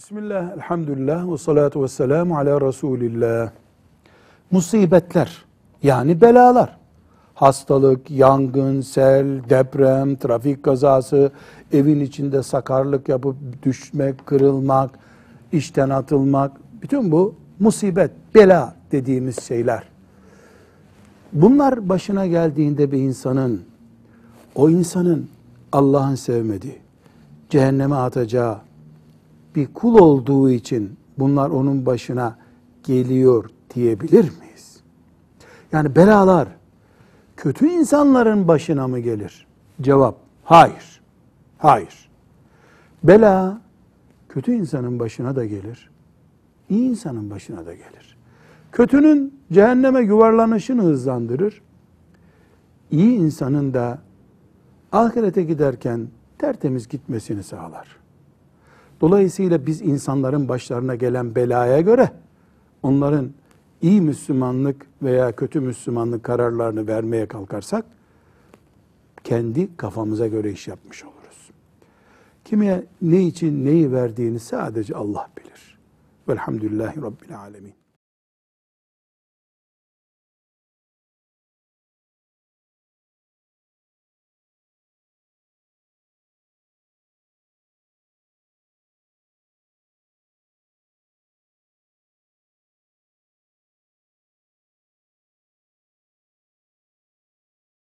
[0.00, 3.50] Bismillah, elhamdülillah ve salatu ve selamu ala Resulillah.
[4.50, 5.44] Musibetler
[5.82, 6.76] yani belalar.
[7.34, 11.32] Hastalık, yangın, sel, deprem, trafik kazası,
[11.72, 14.90] evin içinde sakarlık yapıp düşmek, kırılmak,
[15.52, 16.52] işten atılmak.
[16.82, 19.82] Bütün bu musibet, bela dediğimiz şeyler.
[21.32, 23.62] Bunlar başına geldiğinde bir insanın,
[24.54, 25.28] o insanın
[25.72, 26.78] Allah'ın sevmediği,
[27.50, 28.69] cehenneme atacağı,
[29.54, 32.38] bir kul olduğu için bunlar onun başına
[32.82, 34.80] geliyor diyebilir miyiz?
[35.72, 36.48] Yani belalar
[37.36, 39.46] kötü insanların başına mı gelir?
[39.80, 41.00] Cevap hayır.
[41.58, 42.10] Hayır.
[43.02, 43.60] Bela
[44.28, 45.90] kötü insanın başına da gelir.
[46.68, 48.16] iyi insanın başına da gelir.
[48.72, 51.62] Kötünün cehenneme yuvarlanışını hızlandırır.
[52.90, 53.98] İyi insanın da
[54.92, 56.08] ahirete giderken
[56.38, 57.99] tertemiz gitmesini sağlar.
[59.00, 62.10] Dolayısıyla biz insanların başlarına gelen belaya göre
[62.82, 63.30] onların
[63.82, 67.84] iyi Müslümanlık veya kötü Müslümanlık kararlarını vermeye kalkarsak
[69.24, 71.50] kendi kafamıza göre iş yapmış oluruz.
[72.44, 75.78] Kime ne için neyi verdiğini sadece Allah bilir.
[76.28, 77.74] Velhamdülillahi Rabbil Alemin.